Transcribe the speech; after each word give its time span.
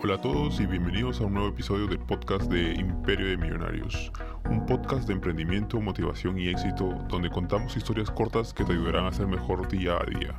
Hola 0.00 0.14
a 0.14 0.20
todos 0.20 0.60
y 0.60 0.66
bienvenidos 0.66 1.20
a 1.20 1.24
un 1.24 1.34
nuevo 1.34 1.48
episodio 1.48 1.88
del 1.88 1.98
podcast 1.98 2.48
de 2.48 2.74
Imperio 2.74 3.26
de 3.30 3.36
Millonarios, 3.36 4.12
un 4.48 4.64
podcast 4.64 5.08
de 5.08 5.14
emprendimiento, 5.14 5.80
motivación 5.80 6.38
y 6.38 6.46
éxito 6.46 7.04
donde 7.08 7.28
contamos 7.28 7.76
historias 7.76 8.08
cortas 8.08 8.54
que 8.54 8.64
te 8.64 8.74
ayudarán 8.74 9.06
a 9.06 9.12
ser 9.12 9.26
mejor 9.26 9.66
día 9.66 9.96
a 9.96 10.04
día. 10.04 10.38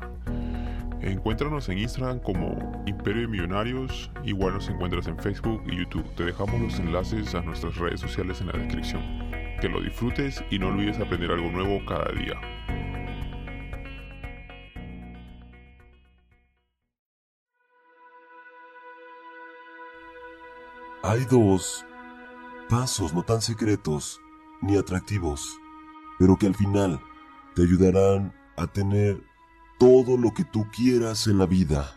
Encuéntranos 1.02 1.68
en 1.68 1.80
Instagram 1.80 2.20
como 2.20 2.84
Imperio 2.86 3.24
de 3.24 3.28
Millonarios, 3.28 4.10
igual 4.24 4.54
nos 4.54 4.70
encuentras 4.70 5.08
en 5.08 5.20
Facebook 5.20 5.62
y 5.68 5.76
YouTube. 5.76 6.10
Te 6.16 6.24
dejamos 6.24 6.62
los 6.62 6.80
enlaces 6.80 7.36
a 7.36 7.42
nuestras 7.42 7.76
redes 7.76 8.00
sociales 8.00 8.40
en 8.40 8.48
la 8.48 8.54
descripción. 8.54 9.04
Que 9.60 9.68
lo 9.68 9.82
disfrutes 9.82 10.42
y 10.50 10.58
no 10.58 10.68
olvides 10.68 11.00
aprender 11.00 11.32
algo 11.32 11.52
nuevo 11.52 11.86
cada 11.86 12.10
día. 12.14 12.40
Hay 21.02 21.24
dos 21.24 21.86
pasos 22.70 23.14
no 23.14 23.24
tan 23.24 23.42
secretos 23.42 24.20
ni 24.62 24.76
atractivos, 24.76 25.58
pero 26.20 26.36
que 26.36 26.46
al 26.46 26.56
final 26.56 27.02
te 27.56 27.62
ayudarán 27.62 28.34
a 28.58 28.68
tener 28.68 29.24
todo 29.80 30.18
lo 30.18 30.34
que 30.34 30.44
tú 30.44 30.68
quieras 30.76 31.28
en 31.28 31.38
la 31.38 31.46
vida. 31.46 31.96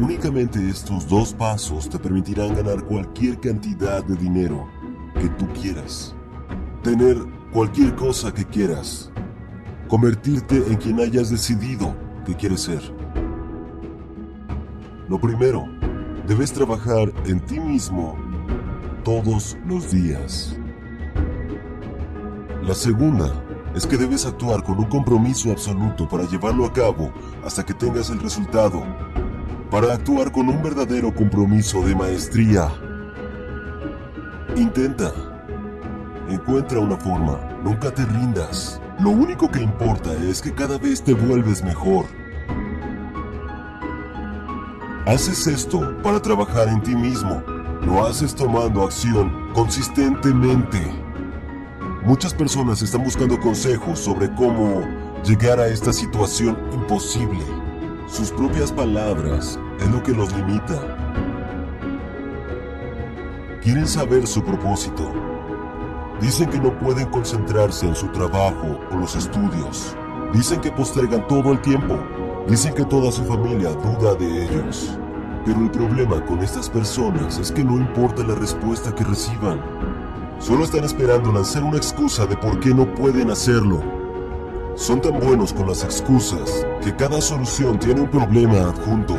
Únicamente 0.00 0.68
estos 0.68 1.08
dos 1.08 1.32
pasos 1.32 1.88
te 1.88 2.00
permitirán 2.00 2.56
ganar 2.56 2.82
cualquier 2.86 3.38
cantidad 3.38 4.02
de 4.02 4.16
dinero 4.16 4.68
que 5.14 5.28
tú 5.28 5.46
quieras, 5.52 6.12
tener 6.82 7.16
cualquier 7.52 7.94
cosa 7.94 8.34
que 8.34 8.44
quieras, 8.44 9.12
convertirte 9.88 10.56
en 10.56 10.76
quien 10.76 11.00
hayas 11.00 11.30
decidido 11.30 11.94
que 12.24 12.34
quieres 12.34 12.62
ser. 12.62 12.82
Lo 15.08 15.20
primero, 15.20 15.66
debes 16.26 16.52
trabajar 16.52 17.12
en 17.26 17.40
ti 17.40 17.60
mismo 17.60 18.16
todos 19.04 19.56
los 19.66 19.90
días. 19.90 20.56
La 22.62 22.74
segunda 22.74 23.30
es 23.74 23.86
que 23.86 23.98
debes 23.98 24.24
actuar 24.24 24.62
con 24.62 24.78
un 24.78 24.86
compromiso 24.86 25.50
absoluto 25.50 26.08
para 26.08 26.24
llevarlo 26.24 26.64
a 26.64 26.72
cabo 26.72 27.12
hasta 27.44 27.64
que 27.64 27.74
tengas 27.74 28.08
el 28.08 28.20
resultado. 28.20 28.82
Para 29.70 29.92
actuar 29.92 30.32
con 30.32 30.48
un 30.48 30.62
verdadero 30.62 31.14
compromiso 31.14 31.82
de 31.82 31.94
maestría. 31.94 32.70
Intenta. 34.56 35.12
Encuentra 36.28 36.78
una 36.78 36.96
forma. 36.96 37.38
Nunca 37.62 37.92
te 37.92 38.06
rindas. 38.06 38.80
Lo 39.00 39.10
único 39.10 39.50
que 39.50 39.60
importa 39.60 40.12
es 40.12 40.40
que 40.40 40.52
cada 40.52 40.78
vez 40.78 41.02
te 41.02 41.14
vuelves 41.14 41.62
mejor. 41.64 42.06
Haces 45.06 45.46
esto 45.48 46.00
para 46.02 46.20
trabajar 46.22 46.68
en 46.68 46.80
ti 46.82 46.94
mismo. 46.94 47.42
Lo 47.82 48.06
haces 48.06 48.34
tomando 48.34 48.84
acción 48.84 49.50
consistentemente. 49.52 50.80
Muchas 52.04 52.32
personas 52.32 52.82
están 52.82 53.02
buscando 53.02 53.38
consejos 53.40 53.98
sobre 53.98 54.32
cómo 54.34 54.82
llegar 55.24 55.58
a 55.58 55.66
esta 55.66 55.92
situación 55.92 56.56
imposible. 56.72 57.44
Sus 58.06 58.30
propias 58.30 58.70
palabras 58.70 59.58
es 59.80 59.88
lo 59.88 60.02
que 60.02 60.12
los 60.12 60.32
limita. 60.34 60.80
Quieren 63.62 63.88
saber 63.88 64.26
su 64.26 64.44
propósito, 64.44 65.10
Dicen 66.20 66.48
que 66.48 66.58
no 66.58 66.76
pueden 66.78 67.06
concentrarse 67.10 67.86
en 67.86 67.94
su 67.94 68.06
trabajo 68.08 68.78
o 68.90 68.96
los 68.96 69.16
estudios. 69.16 69.96
Dicen 70.32 70.60
que 70.60 70.70
postergan 70.70 71.26
todo 71.26 71.52
el 71.52 71.60
tiempo. 71.60 71.98
Dicen 72.48 72.74
que 72.74 72.84
toda 72.84 73.10
su 73.10 73.24
familia 73.24 73.70
duda 73.70 74.14
de 74.14 74.44
ellos. 74.44 74.98
Pero 75.44 75.60
el 75.60 75.70
problema 75.70 76.24
con 76.24 76.40
estas 76.40 76.70
personas 76.70 77.38
es 77.38 77.52
que 77.52 77.64
no 77.64 77.76
importa 77.76 78.22
la 78.22 78.34
respuesta 78.34 78.94
que 78.94 79.04
reciban. 79.04 79.60
Solo 80.38 80.64
están 80.64 80.84
esperando 80.84 81.32
lanzar 81.32 81.64
una 81.64 81.76
excusa 81.76 82.26
de 82.26 82.36
por 82.36 82.60
qué 82.60 82.72
no 82.72 82.92
pueden 82.94 83.30
hacerlo. 83.30 83.82
Son 84.76 85.00
tan 85.00 85.18
buenos 85.20 85.52
con 85.52 85.68
las 85.68 85.84
excusas 85.84 86.66
que 86.82 86.94
cada 86.94 87.20
solución 87.20 87.78
tiene 87.78 88.02
un 88.02 88.10
problema 88.10 88.70
adjunto. 88.70 89.16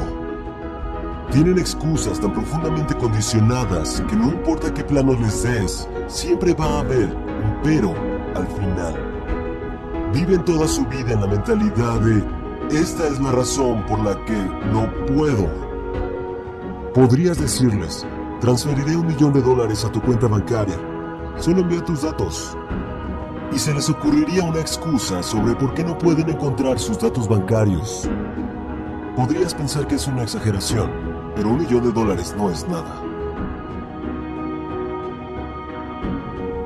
Tienen 1.35 1.59
excusas 1.59 2.17
tan 2.17 2.31
profundamente 2.31 2.95
condicionadas 2.95 4.01
que 4.09 4.15
no 4.15 4.29
importa 4.29 4.73
qué 4.73 4.85
plano 4.85 5.17
les 5.19 5.43
des, 5.43 5.85
siempre 6.07 6.53
va 6.53 6.65
a 6.65 6.79
haber 6.79 7.13
un 7.13 7.59
pero 7.61 7.93
al 8.35 8.47
final. 8.47 8.95
Viven 10.13 10.45
toda 10.45 10.65
su 10.65 10.85
vida 10.85 11.11
en 11.11 11.19
la 11.19 11.27
mentalidad 11.27 11.99
de 11.99 12.23
esta 12.71 13.09
es 13.09 13.19
la 13.19 13.33
razón 13.33 13.85
por 13.85 13.99
la 13.99 14.15
que 14.23 14.37
no 14.71 14.89
puedo. 15.07 15.49
Podrías 16.93 17.37
decirles, 17.37 18.07
transferiré 18.39 18.95
un 18.95 19.07
millón 19.07 19.33
de 19.33 19.41
dólares 19.41 19.83
a 19.83 19.91
tu 19.91 20.01
cuenta 20.01 20.29
bancaria. 20.29 20.79
Solo 21.35 21.59
envía 21.59 21.83
tus 21.83 22.03
datos. 22.03 22.55
Y 23.51 23.59
se 23.59 23.73
les 23.73 23.89
ocurriría 23.89 24.41
una 24.45 24.61
excusa 24.61 25.21
sobre 25.21 25.53
por 25.55 25.73
qué 25.73 25.83
no 25.83 25.97
pueden 25.97 26.29
encontrar 26.29 26.79
sus 26.79 26.97
datos 26.97 27.27
bancarios. 27.27 28.09
Podrías 29.17 29.53
pensar 29.53 29.85
que 29.85 29.95
es 29.95 30.07
una 30.07 30.23
exageración, 30.23 31.14
pero 31.35 31.49
un 31.49 31.59
millón 31.59 31.83
de 31.83 31.91
dólares 31.91 32.33
no 32.37 32.49
es 32.49 32.67
nada. 32.67 33.01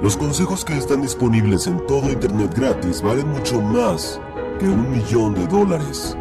Los 0.01 0.15
consejos 0.15 0.63
que 0.63 0.77
están 0.77 1.01
disponibles 1.01 1.67
en 1.67 1.85
todo 1.85 2.09
Internet 2.09 2.53
gratis 2.55 3.01
valen 3.01 3.27
mucho 3.29 3.61
más 3.61 4.19
que 4.57 4.65
un 4.65 4.89
millón 4.91 5.33
de 5.35 5.45
dólares. 5.47 6.15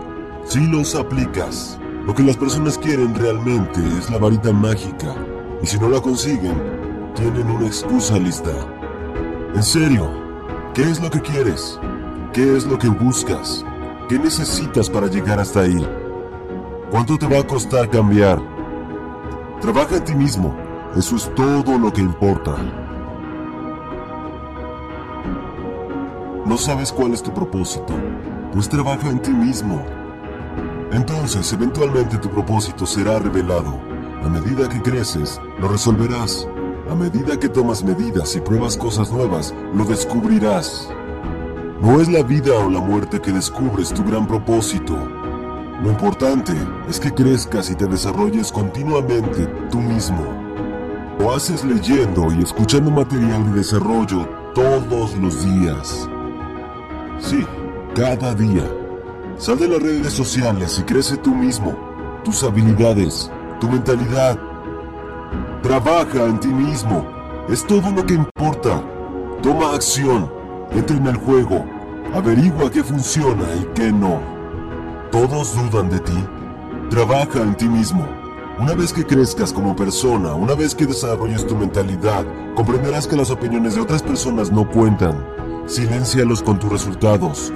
Si 0.45 0.61
los 0.67 0.95
aplicas, 0.95 1.79
lo 2.05 2.15
que 2.15 2.25
las 2.25 2.37
personas 2.37 2.77
quieren 2.77 3.15
realmente 3.15 3.81
es 3.99 4.11
la 4.11 4.19
varita 4.19 4.53
mágica, 4.53 5.15
y 5.63 5.67
si 5.67 5.79
no 5.79 5.89
la 5.89 6.01
consiguen, 6.01 6.61
tienen 7.15 7.51
una 7.51 7.67
excusa 7.67 8.19
lista. 8.19 8.51
En 9.55 9.63
serio, 9.63 10.11
¿qué 10.75 10.83
es 10.83 11.01
lo 11.01 11.11
que 11.11 11.21
quieres? 11.21 11.79
¿Qué 12.33 12.57
es 12.57 12.65
lo 12.65 12.79
que 12.79 12.89
buscas? 12.89 13.65
¿Qué 14.09 14.19
necesitas 14.19 14.89
para 14.89 15.07
llegar 15.07 15.39
hasta 15.39 15.61
ahí? 15.61 16.08
¿Cuánto 16.91 17.19
te 17.19 17.27
va 17.27 17.41
a 17.41 17.47
costar 17.47 17.91
cambiar? 17.91 18.41
Trabaja 19.61 19.97
en 19.97 20.05
ti 20.05 20.15
mismo. 20.15 20.57
Eso 20.97 21.17
es 21.17 21.35
todo 21.35 21.79
lo 21.79 21.93
que 21.93 22.01
importa. 22.01 22.57
¿No 26.47 26.57
sabes 26.57 26.91
cuál 26.91 27.13
es 27.13 27.23
tu 27.23 27.31
propósito? 27.35 27.93
Pues 28.55 28.71
trabaja 28.71 29.11
en 29.11 29.21
ti 29.21 29.31
mismo. 29.31 29.85
Entonces, 30.91 31.53
eventualmente 31.53 32.17
tu 32.17 32.31
propósito 32.31 32.87
será 32.87 33.19
revelado. 33.19 33.79
A 34.25 34.29
medida 34.31 34.67
que 34.67 34.81
creces, 34.81 35.39
lo 35.61 35.69
resolverás. 35.69 36.49
A 36.91 36.95
medida 36.95 37.39
que 37.39 37.51
tomas 37.51 37.85
medidas 37.85 38.35
y 38.35 38.41
pruebas 38.41 38.79
cosas 38.79 39.13
nuevas, 39.13 39.55
lo 39.75 39.85
descubrirás. 39.85 40.89
No 41.83 42.01
es 42.01 42.09
la 42.09 42.23
vida 42.23 42.55
o 42.55 42.71
la 42.71 42.81
muerte 42.81 43.21
que 43.21 43.31
descubres 43.31 43.93
tu 43.93 44.03
gran 44.05 44.27
propósito. 44.27 45.18
Lo 45.83 45.91
importante 45.91 46.53
es 46.89 46.99
que 46.99 47.15
crezcas 47.15 47.71
y 47.71 47.77
te 47.77 47.87
desarrolles 47.87 48.51
continuamente 48.51 49.47
tú 49.71 49.79
mismo. 49.79 50.25
Lo 51.21 51.33
haces 51.33 51.65
leyendo 51.65 52.33
y 52.33 52.43
escuchando 52.43 52.91
material 52.91 53.45
de 53.45 53.59
desarrollo 53.59 54.29
todos 54.55 55.17
los 55.19 55.45
días. 55.45 56.09
Sí, 57.21 57.47
cada 57.95 58.35
día. 58.35 58.65
Sal 59.37 59.59
de 59.61 59.69
las 59.69 59.81
redes 59.81 60.13
sociales 60.13 60.81
y 60.81 60.83
crece 60.83 61.17
tú 61.17 61.33
mismo, 61.33 61.77
tus 62.25 62.43
habilidades, 62.43 63.31
tu 63.61 63.69
mentalidad. 63.69 64.37
Trabaja 65.63 66.25
en 66.25 66.41
ti 66.41 66.49
mismo. 66.49 67.07
Es 67.49 67.65
todo 67.65 67.91
lo 67.93 68.05
que 68.05 68.15
importa. 68.15 68.83
Toma 69.43 69.75
acción. 69.75 70.29
Entra 70.73 70.97
en 70.97 71.07
el 71.07 71.17
juego. 71.17 71.65
Averigua 72.15 72.69
qué 72.69 72.83
funciona 72.83 73.45
y 73.61 73.65
qué 73.75 73.93
no. 73.93 74.38
Todos 75.11 75.57
dudan 75.57 75.89
de 75.89 76.01
ti. 76.01 76.25
Trabaja 76.91 77.41
en 77.41 77.57
ti 77.57 77.67
mismo. 77.67 78.07
Una 78.59 78.75
vez 78.75 78.93
que 78.93 79.07
crezcas 79.07 79.55
como 79.55 79.75
persona, 79.75 80.35
una 80.35 80.55
vez 80.55 80.75
que 80.75 80.85
desarrolles 80.85 81.47
tu 81.47 81.57
mentalidad, 81.57 82.27
comprenderás 82.55 83.07
que 83.07 83.17
las 83.17 83.31
opiniones 83.31 83.75
de 83.75 83.81
otras 83.81 84.03
personas 84.03 84.53
no 84.53 84.69
cuentan. 84.69 85.25
Siléncialos 85.67 86.43
con 86.43 86.59
tus 86.59 86.71
resultados. 86.71 87.51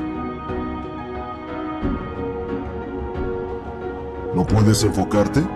¿No 4.35 4.47
puedes 4.47 4.83
enfocarte? 4.83 5.47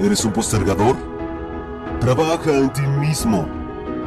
¿Eres 0.00 0.24
un 0.24 0.32
postergador? 0.32 0.96
Trabaja 2.00 2.50
en 2.50 2.72
ti 2.72 2.82
mismo. 2.82 3.46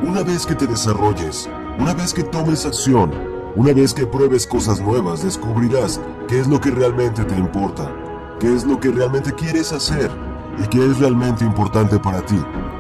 Una 0.06 0.22
vez 0.22 0.46
que 0.46 0.56
te 0.56 0.68
desarrolles, 0.68 1.50
una 1.80 1.94
vez 1.94 2.14
que 2.14 2.24
tomes 2.24 2.66
acción, 2.66 3.33
una 3.56 3.72
vez 3.72 3.94
que 3.94 4.08
pruebes 4.08 4.48
cosas 4.48 4.80
nuevas, 4.80 5.24
descubrirás 5.24 6.02
qué 6.28 6.40
es 6.40 6.48
lo 6.48 6.60
que 6.60 6.72
realmente 6.72 7.24
te 7.24 7.36
importa, 7.36 7.94
qué 8.40 8.54
es 8.54 8.66
lo 8.66 8.80
que 8.80 8.90
realmente 8.90 9.32
quieres 9.34 9.72
hacer 9.72 10.10
y 10.58 10.68
qué 10.68 10.84
es 10.84 11.00
realmente 11.00 11.46
importante 11.46 12.00
para 12.00 12.26
ti. 12.26 12.40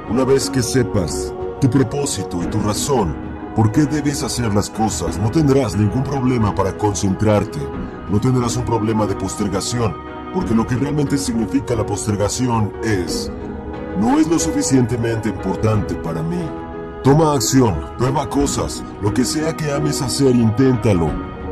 Una 0.10 0.24
vez 0.24 0.50
que 0.50 0.64
sepas 0.64 1.34
tu 1.62 1.70
propósito 1.70 2.42
y 2.42 2.48
tu 2.48 2.60
razón, 2.60 3.16
por 3.56 3.72
qué 3.72 3.86
debes 3.86 4.24
hacer 4.24 4.54
las 4.54 4.70
cosas. 4.70 5.20
No 5.20 5.30
tendrás 5.30 5.76
ningún 5.76 6.04
problema 6.04 6.56
para 6.56 6.76
concentrarte. 6.76 7.60
No 8.10 8.20
tendrás 8.20 8.58
un 8.58 8.66
problema 8.66 9.06
de 9.06 9.16
postergación, 9.16 9.96
porque 10.34 10.56
lo 10.56 10.66
que 10.66 10.76
realmente 10.76 11.18
significa 11.18 11.76
la 11.76 11.86
postergación 11.86 12.74
es, 12.84 13.32
no 14.00 14.20
es 14.20 14.28
lo 14.28 14.40
suficientemente 14.40 15.30
importante 15.30 15.96
para 15.96 16.22
mí. 16.24 16.42
Toma 17.04 17.34
acción, 17.34 17.76
prueba 17.98 18.30
cosas, 18.30 18.82
lo 19.02 19.14
que 19.14 19.26
sea 19.26 19.54
que 19.58 19.70
ames 19.70 20.02
hacer, 20.02 20.34
inténtalo. 20.34 21.12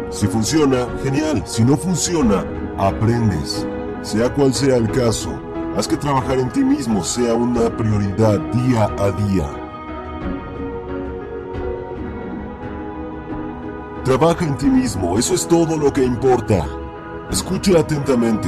Si 0.09 0.25
funciona, 0.25 0.88
genial. 1.03 1.44
Si 1.45 1.65
no 1.65 1.75
funciona, 1.75 2.45
aprendes. 2.77 3.68
Sea 4.01 4.33
cual 4.33 4.53
sea 4.53 4.77
el 4.77 4.89
caso, 4.92 5.30
haz 5.75 5.89
que 5.89 5.98
trabajar 5.98 6.39
en 6.39 6.50
ti 6.51 6.63
mismo 6.63 7.03
sea 7.03 7.33
una 7.33 7.69
prioridad 7.75 8.39
día 8.39 8.86
a 8.98 9.12
día. 9.12 9.50
Trabaja 14.06 14.45
en 14.45 14.57
ti 14.57 14.68
mismo, 14.68 15.19
eso 15.19 15.33
es 15.33 15.45
todo 15.45 15.77
lo 15.77 15.92
que 15.92 16.06
importa. 16.06 16.65
Escucha 17.30 17.77
atentamente, 17.77 18.48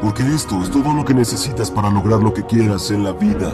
porque 0.00 0.22
esto 0.34 0.62
es 0.62 0.70
todo 0.70 0.94
lo 0.94 1.04
que 1.04 1.12
necesitas 1.12 1.70
para 1.70 1.90
lograr 1.90 2.22
lo 2.22 2.32
que 2.32 2.46
quieras 2.46 2.90
en 2.90 3.04
la 3.04 3.12
vida. 3.12 3.52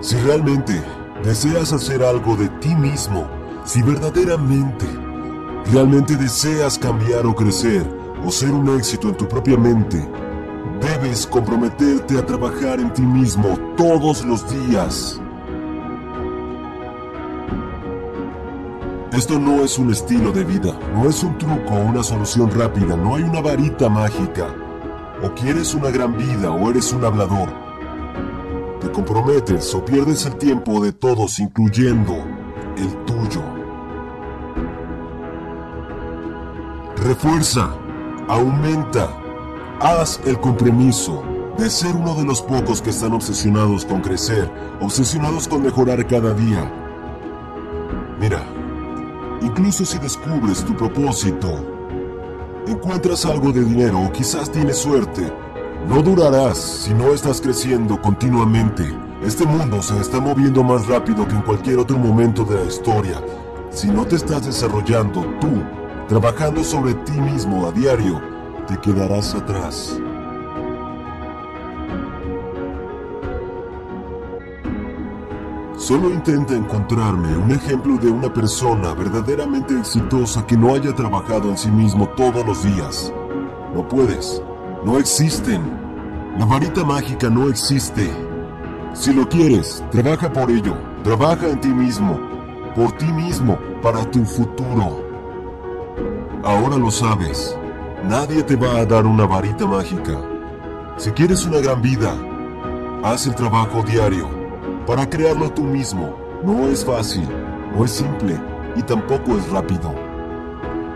Si 0.00 0.16
realmente 0.16 0.82
deseas 1.24 1.72
hacer 1.72 2.02
algo 2.02 2.36
de 2.36 2.48
ti 2.60 2.74
mismo, 2.74 3.28
si 3.64 3.82
verdaderamente, 3.82 4.86
realmente 5.72 6.16
deseas 6.16 6.78
cambiar 6.78 7.26
o 7.26 7.34
crecer, 7.34 7.86
o 8.24 8.30
ser 8.30 8.50
un 8.50 8.68
éxito 8.76 9.08
en 9.08 9.16
tu 9.16 9.28
propia 9.28 9.56
mente, 9.56 10.06
debes 10.80 11.26
comprometerte 11.26 12.18
a 12.18 12.24
trabajar 12.24 12.80
en 12.80 12.92
ti 12.92 13.02
mismo 13.02 13.58
todos 13.76 14.24
los 14.24 14.48
días. 14.50 15.20
Esto 19.12 19.38
no 19.38 19.64
es 19.64 19.78
un 19.78 19.90
estilo 19.90 20.32
de 20.32 20.44
vida, 20.44 20.78
no 20.94 21.08
es 21.08 21.22
un 21.22 21.36
truco 21.36 21.74
o 21.74 21.84
una 21.84 22.02
solución 22.02 22.50
rápida, 22.50 22.96
no 22.96 23.16
hay 23.16 23.24
una 23.24 23.40
varita 23.40 23.88
mágica. 23.88 24.46
O 25.22 25.34
quieres 25.34 25.74
una 25.74 25.90
gran 25.90 26.16
vida 26.16 26.50
o 26.50 26.70
eres 26.70 26.92
un 26.92 27.04
hablador. 27.04 27.69
Te 28.90 28.96
comprometes 28.96 29.72
o 29.74 29.84
pierdes 29.84 30.26
el 30.26 30.34
tiempo 30.34 30.80
de 30.80 30.92
todos, 30.92 31.38
incluyendo 31.38 32.12
el 32.76 33.04
tuyo. 33.04 33.40
Refuerza, 36.96 37.70
aumenta, 38.26 39.08
haz 39.80 40.20
el 40.26 40.40
compromiso 40.40 41.22
de 41.56 41.70
ser 41.70 41.94
uno 41.94 42.16
de 42.16 42.24
los 42.24 42.42
pocos 42.42 42.82
que 42.82 42.90
están 42.90 43.12
obsesionados 43.12 43.84
con 43.84 44.00
crecer, 44.00 44.50
obsesionados 44.80 45.46
con 45.46 45.62
mejorar 45.62 46.04
cada 46.08 46.34
día. 46.34 46.68
Mira, 48.18 48.42
Incluso 49.42 49.86
si 49.86 49.98
descubres 49.98 50.62
tu 50.64 50.76
propósito, 50.76 51.48
encuentras 52.66 53.24
algo 53.24 53.52
de 53.52 53.64
dinero 53.64 53.98
o 54.00 54.12
quizás 54.12 54.52
tienes 54.52 54.76
suerte, 54.76 55.32
no 55.88 56.02
durarás 56.02 56.58
si 56.58 56.94
no 56.94 57.12
estás 57.12 57.40
creciendo 57.40 58.00
continuamente. 58.00 58.84
Este 59.22 59.44
mundo 59.44 59.82
se 59.82 59.98
está 60.00 60.20
moviendo 60.20 60.62
más 60.62 60.86
rápido 60.86 61.26
que 61.26 61.34
en 61.34 61.42
cualquier 61.42 61.78
otro 61.78 61.98
momento 61.98 62.44
de 62.44 62.56
la 62.56 62.64
historia. 62.64 63.22
Si 63.70 63.88
no 63.88 64.06
te 64.06 64.16
estás 64.16 64.46
desarrollando 64.46 65.22
tú, 65.40 65.62
trabajando 66.08 66.64
sobre 66.64 66.94
ti 66.94 67.20
mismo 67.20 67.66
a 67.66 67.72
diario, 67.72 68.20
te 68.66 68.76
quedarás 68.78 69.34
atrás. 69.34 70.00
Solo 75.76 76.10
intenta 76.10 76.54
encontrarme 76.54 77.36
un 77.36 77.50
ejemplo 77.50 77.96
de 77.96 78.10
una 78.10 78.32
persona 78.32 78.94
verdaderamente 78.94 79.78
exitosa 79.78 80.46
que 80.46 80.56
no 80.56 80.74
haya 80.74 80.94
trabajado 80.94 81.48
en 81.48 81.58
sí 81.58 81.70
mismo 81.70 82.08
todos 82.10 82.46
los 82.46 82.62
días. 82.62 83.12
No 83.74 83.88
puedes. 83.88 84.42
No 84.84 84.98
existen. 84.98 85.60
La 86.38 86.46
varita 86.46 86.84
mágica 86.84 87.28
no 87.28 87.48
existe. 87.48 88.10
Si 88.94 89.12
lo 89.12 89.28
quieres, 89.28 89.84
trabaja 89.90 90.32
por 90.32 90.50
ello. 90.50 90.74
Trabaja 91.04 91.48
en 91.48 91.60
ti 91.60 91.68
mismo. 91.68 92.18
Por 92.74 92.92
ti 92.92 93.06
mismo. 93.06 93.58
Para 93.82 94.10
tu 94.10 94.24
futuro. 94.24 95.04
Ahora 96.42 96.78
lo 96.78 96.90
sabes. 96.90 97.56
Nadie 98.08 98.42
te 98.42 98.56
va 98.56 98.78
a 98.78 98.86
dar 98.86 99.04
una 99.04 99.26
varita 99.26 99.66
mágica. 99.66 100.18
Si 100.96 101.10
quieres 101.10 101.44
una 101.44 101.58
gran 101.58 101.82
vida, 101.82 102.14
haz 103.02 103.26
el 103.26 103.34
trabajo 103.34 103.82
diario 103.82 104.28
para 104.86 105.08
crearlo 105.08 105.50
tú 105.52 105.62
mismo. 105.62 106.16
No 106.42 106.68
es 106.68 106.84
fácil, 106.84 107.28
no 107.76 107.84
es 107.84 107.90
simple 107.90 108.40
y 108.76 108.82
tampoco 108.82 109.36
es 109.36 109.48
rápido. 109.50 109.94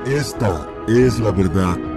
Esta 0.06 0.66
es 0.88 1.18
la 1.20 1.30
verdad. 1.30 1.93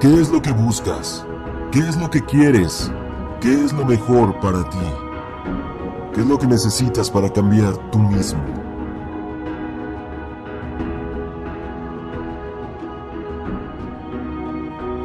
¿Qué 0.00 0.14
es 0.14 0.30
lo 0.30 0.40
que 0.40 0.52
buscas? 0.52 1.26
¿Qué 1.72 1.80
es 1.80 1.96
lo 1.96 2.08
que 2.08 2.24
quieres? 2.24 2.88
¿Qué 3.40 3.64
es 3.64 3.72
lo 3.72 3.84
mejor 3.84 4.38
para 4.38 4.62
ti? 4.70 4.78
¿Qué 6.14 6.20
es 6.20 6.26
lo 6.28 6.38
que 6.38 6.46
necesitas 6.46 7.10
para 7.10 7.28
cambiar 7.32 7.76
tú 7.90 7.98
mismo? 7.98 8.40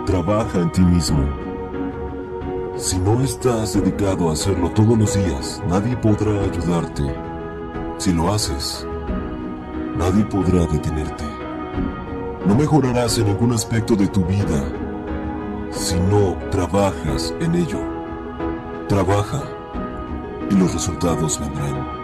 Trabaja 0.05 0.59
en 0.59 0.71
ti 0.71 0.81
mismo. 0.81 1.27
Si 2.77 2.99
no 2.99 3.19
estás 3.21 3.73
dedicado 3.73 4.29
a 4.29 4.33
hacerlo 4.33 4.69
todos 4.73 4.95
los 4.95 5.15
días, 5.15 5.59
nadie 5.67 5.97
podrá 5.97 6.39
ayudarte. 6.43 7.03
Si 7.97 8.13
lo 8.13 8.31
haces, 8.31 8.85
nadie 9.97 10.23
podrá 10.25 10.67
detenerte. 10.67 11.23
No 12.45 12.53
mejorarás 12.53 13.17
en 13.17 13.25
ningún 13.25 13.53
aspecto 13.53 13.95
de 13.95 14.07
tu 14.07 14.23
vida 14.25 14.82
si 15.73 15.99
no 15.99 16.37
trabajas 16.51 17.33
en 17.39 17.55
ello. 17.55 17.79
Trabaja 18.87 19.43
y 20.49 20.55
los 20.55 20.73
resultados 20.73 21.39
vendrán. 21.39 22.02